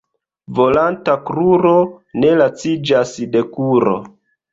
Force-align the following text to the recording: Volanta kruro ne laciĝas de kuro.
Volanta 0.59 1.13
kruro 1.27 1.73
ne 2.23 2.31
laciĝas 2.39 3.13
de 3.37 3.45
kuro. 3.59 3.95